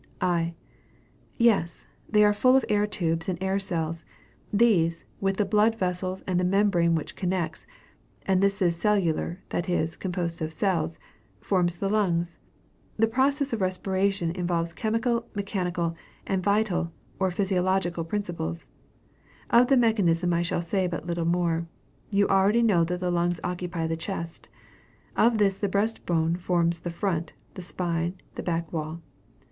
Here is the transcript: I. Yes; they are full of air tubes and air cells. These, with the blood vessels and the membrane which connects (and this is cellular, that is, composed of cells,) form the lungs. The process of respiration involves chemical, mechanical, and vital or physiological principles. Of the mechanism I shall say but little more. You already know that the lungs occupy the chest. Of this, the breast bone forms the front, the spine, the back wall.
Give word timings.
I. 0.19 0.55
Yes; 1.37 1.85
they 2.09 2.23
are 2.23 2.33
full 2.33 2.55
of 2.55 2.65
air 2.69 2.87
tubes 2.87 3.29
and 3.29 3.37
air 3.39 3.59
cells. 3.59 4.03
These, 4.51 5.05
with 5.19 5.37
the 5.37 5.45
blood 5.45 5.75
vessels 5.77 6.23
and 6.25 6.39
the 6.39 6.43
membrane 6.43 6.95
which 6.95 7.15
connects 7.15 7.67
(and 8.25 8.41
this 8.41 8.63
is 8.63 8.75
cellular, 8.75 9.43
that 9.49 9.69
is, 9.69 9.95
composed 9.95 10.41
of 10.41 10.51
cells,) 10.51 10.97
form 11.39 11.67
the 11.67 11.87
lungs. 11.87 12.39
The 12.97 13.05
process 13.05 13.53
of 13.53 13.61
respiration 13.61 14.31
involves 14.31 14.73
chemical, 14.73 15.27
mechanical, 15.35 15.95
and 16.25 16.41
vital 16.43 16.91
or 17.19 17.29
physiological 17.29 18.03
principles. 18.03 18.69
Of 19.51 19.67
the 19.67 19.77
mechanism 19.77 20.33
I 20.33 20.41
shall 20.41 20.63
say 20.63 20.87
but 20.87 21.05
little 21.05 21.25
more. 21.25 21.67
You 22.09 22.27
already 22.27 22.63
know 22.63 22.83
that 22.85 23.01
the 23.01 23.11
lungs 23.11 23.39
occupy 23.43 23.85
the 23.85 23.95
chest. 23.95 24.49
Of 25.15 25.37
this, 25.37 25.59
the 25.59 25.69
breast 25.69 26.07
bone 26.07 26.37
forms 26.37 26.79
the 26.79 26.89
front, 26.89 27.33
the 27.53 27.61
spine, 27.61 28.15
the 28.33 28.41
back 28.41 28.73
wall. 28.73 29.03